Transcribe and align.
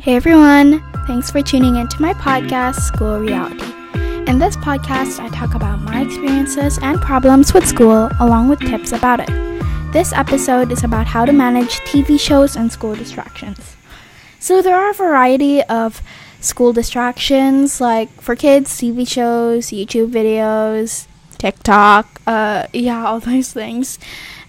Hey 0.00 0.16
everyone! 0.16 0.82
Thanks 1.06 1.30
for 1.30 1.42
tuning 1.42 1.76
into 1.76 2.00
my 2.00 2.14
podcast, 2.14 2.76
School 2.76 3.18
Reality. 3.18 3.70
In 4.30 4.38
this 4.38 4.56
podcast, 4.56 5.20
I 5.20 5.28
talk 5.28 5.54
about 5.54 5.82
my 5.82 6.00
experiences 6.00 6.78
and 6.80 6.98
problems 7.02 7.52
with 7.52 7.66
school 7.66 8.08
along 8.18 8.48
with 8.48 8.60
tips 8.60 8.92
about 8.92 9.20
it. 9.20 9.28
This 9.92 10.14
episode 10.14 10.72
is 10.72 10.84
about 10.84 11.06
how 11.06 11.26
to 11.26 11.34
manage 11.34 11.80
TV 11.80 12.18
shows 12.18 12.56
and 12.56 12.72
school 12.72 12.94
distractions. 12.94 13.76
So, 14.38 14.62
there 14.62 14.74
are 14.74 14.88
a 14.88 14.94
variety 14.94 15.62
of 15.64 16.00
school 16.40 16.72
distractions, 16.72 17.78
like 17.78 18.08
for 18.22 18.34
kids, 18.34 18.70
TV 18.80 19.06
shows, 19.06 19.66
YouTube 19.66 20.10
videos, 20.10 21.08
TikTok, 21.36 22.22
uh, 22.26 22.68
yeah, 22.72 23.04
all 23.04 23.20
those 23.30 23.52
things. 23.52 23.98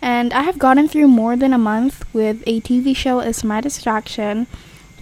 And 0.01 0.31
I 0.31 0.43
have 0.43 0.57
gotten 0.57 0.87
through 0.87 1.09
more 1.09 1.35
than 1.35 1.51
a 1.51 1.57
month 1.57 2.05
with 2.13 2.41
a 2.47 2.61
TV 2.61 2.95
show 2.95 3.19
as 3.19 3.43
my 3.43 3.59
distraction 3.59 4.47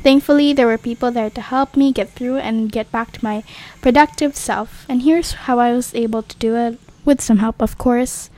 Thankfully, 0.01 0.53
there 0.53 0.67
were 0.67 0.77
people 0.77 1.11
there 1.11 1.29
to 1.29 1.41
help 1.41 1.75
me 1.75 1.91
get 1.91 2.09
through 2.09 2.37
and 2.37 2.71
get 2.71 2.91
back 2.91 3.11
to 3.13 3.23
my 3.23 3.43
productive 3.81 4.35
self. 4.35 4.85
And 4.87 5.01
here's 5.01 5.33
how 5.45 5.59
I 5.59 5.73
was 5.73 5.93
able 5.93 6.23
to 6.23 6.37
do 6.37 6.55
it 6.55 6.79
with 7.03 7.21
some 7.21 7.39
help, 7.39 7.61
of 7.61 7.77
course. 7.77 8.29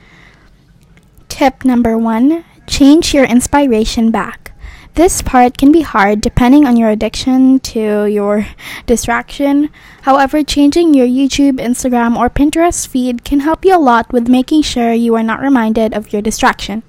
Tip 1.28 1.64
number 1.64 1.96
one 1.96 2.44
change 2.66 3.14
your 3.14 3.24
inspiration 3.24 4.10
back. 4.10 4.52
This 4.94 5.22
part 5.22 5.56
can 5.56 5.72
be 5.72 5.80
hard 5.80 6.20
depending 6.20 6.66
on 6.66 6.76
your 6.76 6.90
addiction 6.90 7.60
to 7.60 8.04
your 8.06 8.46
distraction. 8.84 9.70
However, 10.02 10.42
changing 10.42 10.92
your 10.92 11.06
YouTube, 11.06 11.58
Instagram, 11.58 12.16
or 12.16 12.28
Pinterest 12.28 12.86
feed 12.86 13.24
can 13.24 13.40
help 13.40 13.64
you 13.64 13.74
a 13.74 13.80
lot 13.80 14.12
with 14.12 14.28
making 14.28 14.62
sure 14.62 14.92
you 14.92 15.14
are 15.14 15.22
not 15.22 15.40
reminded 15.40 15.94
of 15.94 16.12
your 16.12 16.20
distraction. 16.20 16.82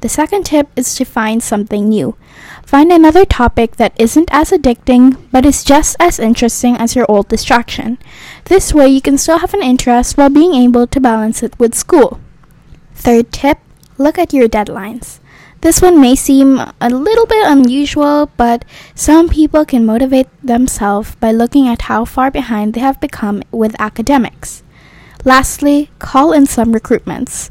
The 0.00 0.08
second 0.08 0.46
tip 0.46 0.68
is 0.76 0.94
to 0.94 1.04
find 1.04 1.42
something 1.42 1.88
new. 1.88 2.16
Find 2.64 2.92
another 2.92 3.24
topic 3.24 3.76
that 3.76 3.98
isn't 3.98 4.28
as 4.30 4.50
addicting 4.50 5.18
but 5.32 5.44
is 5.44 5.64
just 5.64 5.96
as 5.98 6.20
interesting 6.20 6.76
as 6.76 6.94
your 6.94 7.06
old 7.10 7.28
distraction. 7.28 7.98
This 8.44 8.72
way, 8.72 8.88
you 8.88 9.00
can 9.00 9.18
still 9.18 9.38
have 9.38 9.54
an 9.54 9.62
interest 9.62 10.16
while 10.16 10.30
being 10.30 10.54
able 10.54 10.86
to 10.86 11.00
balance 11.00 11.42
it 11.42 11.58
with 11.58 11.74
school. 11.74 12.20
Third 12.94 13.32
tip 13.32 13.58
look 13.98 14.18
at 14.18 14.32
your 14.32 14.48
deadlines. 14.48 15.18
This 15.60 15.82
one 15.82 16.00
may 16.00 16.14
seem 16.14 16.60
a 16.80 16.88
little 16.88 17.26
bit 17.26 17.44
unusual, 17.44 18.30
but 18.36 18.64
some 18.94 19.28
people 19.28 19.64
can 19.64 19.84
motivate 19.84 20.28
themselves 20.40 21.16
by 21.16 21.32
looking 21.32 21.66
at 21.66 21.90
how 21.90 22.04
far 22.04 22.30
behind 22.30 22.74
they 22.74 22.80
have 22.80 23.00
become 23.00 23.42
with 23.50 23.74
academics. 23.80 24.62
Lastly, 25.24 25.90
call 25.98 26.32
in 26.32 26.46
some 26.46 26.72
recruitments 26.72 27.50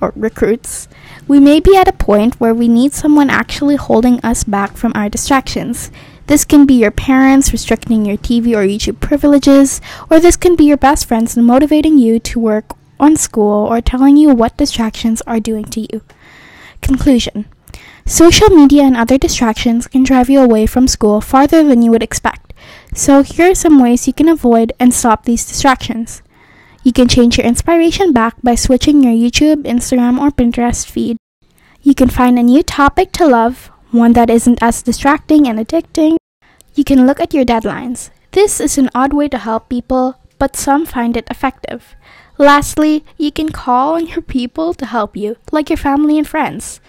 or 0.00 0.12
recruits, 0.16 0.88
we 1.26 1.40
may 1.40 1.60
be 1.60 1.76
at 1.76 1.88
a 1.88 1.92
point 1.92 2.40
where 2.40 2.54
we 2.54 2.68
need 2.68 2.92
someone 2.92 3.30
actually 3.30 3.76
holding 3.76 4.20
us 4.20 4.44
back 4.44 4.76
from 4.76 4.92
our 4.94 5.08
distractions. 5.08 5.90
This 6.26 6.44
can 6.44 6.66
be 6.66 6.74
your 6.74 6.90
parents 6.90 7.52
restricting 7.52 8.04
your 8.04 8.16
TV 8.16 8.54
or 8.54 8.66
YouTube 8.66 9.00
privileges, 9.00 9.80
or 10.10 10.20
this 10.20 10.36
can 10.36 10.56
be 10.56 10.64
your 10.64 10.76
best 10.76 11.06
friends 11.06 11.36
motivating 11.36 11.98
you 11.98 12.18
to 12.20 12.40
work 12.40 12.76
on 13.00 13.16
school 13.16 13.66
or 13.66 13.80
telling 13.80 14.16
you 14.16 14.30
what 14.30 14.56
distractions 14.56 15.22
are 15.22 15.40
doing 15.40 15.64
to 15.64 15.80
you. 15.80 16.02
Conclusion 16.80 17.46
Social 18.06 18.48
media 18.48 18.84
and 18.84 18.96
other 18.96 19.18
distractions 19.18 19.86
can 19.86 20.02
drive 20.02 20.30
you 20.30 20.40
away 20.40 20.64
from 20.64 20.88
school 20.88 21.20
farther 21.20 21.62
than 21.62 21.82
you 21.82 21.90
would 21.90 22.02
expect. 22.02 22.54
So, 22.94 23.22
here 23.22 23.50
are 23.50 23.54
some 23.54 23.78
ways 23.80 24.06
you 24.06 24.14
can 24.14 24.28
avoid 24.28 24.72
and 24.80 24.94
stop 24.94 25.24
these 25.24 25.46
distractions. 25.46 26.22
You 26.88 26.92
can 26.94 27.06
change 27.06 27.36
your 27.36 27.46
inspiration 27.46 28.14
back 28.14 28.40
by 28.42 28.54
switching 28.54 29.02
your 29.02 29.12
YouTube, 29.12 29.64
Instagram, 29.64 30.18
or 30.18 30.30
Pinterest 30.30 30.88
feed. 30.88 31.18
You 31.82 31.94
can 31.94 32.08
find 32.08 32.38
a 32.38 32.42
new 32.42 32.62
topic 32.62 33.12
to 33.12 33.26
love, 33.26 33.70
one 33.90 34.14
that 34.14 34.30
isn't 34.30 34.62
as 34.62 34.80
distracting 34.80 35.46
and 35.46 35.58
addicting. 35.58 36.16
You 36.74 36.84
can 36.84 37.06
look 37.06 37.20
at 37.20 37.34
your 37.34 37.44
deadlines. 37.44 38.08
This 38.32 38.58
is 38.58 38.78
an 38.78 38.88
odd 38.94 39.12
way 39.12 39.28
to 39.28 39.36
help 39.36 39.68
people, 39.68 40.16
but 40.38 40.56
some 40.56 40.86
find 40.86 41.14
it 41.14 41.28
effective. 41.30 41.94
Lastly, 42.38 43.04
you 43.18 43.32
can 43.32 43.50
call 43.50 43.96
on 43.96 44.06
your 44.06 44.22
people 44.22 44.72
to 44.72 44.86
help 44.86 45.14
you, 45.14 45.36
like 45.52 45.68
your 45.68 45.76
family 45.76 46.16
and 46.16 46.26
friends. 46.26 46.80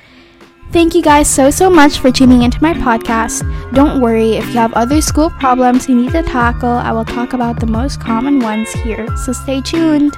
Thank 0.71 0.93
you 0.93 1.01
guys 1.01 1.27
so, 1.27 1.49
so 1.49 1.67
much 1.67 1.97
for 1.97 2.11
tuning 2.11 2.43
into 2.43 2.61
my 2.61 2.73
podcast. 2.73 3.41
Don't 3.73 4.01
worry, 4.01 4.33
if 4.33 4.45
you 4.49 4.53
have 4.53 4.71
other 4.73 5.01
school 5.01 5.31
problems 5.31 5.89
you 5.89 5.95
need 5.95 6.11
to 6.11 6.21
tackle, 6.21 6.69
I 6.69 6.91
will 6.91 7.05
talk 7.05 7.33
about 7.33 7.59
the 7.59 7.65
most 7.65 7.99
common 7.99 8.39
ones 8.39 8.71
here, 8.71 9.07
so 9.17 9.33
stay 9.33 9.61
tuned. 9.61 10.15